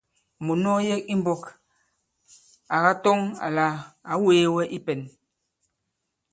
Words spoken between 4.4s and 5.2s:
wɛ i pɛ̄n.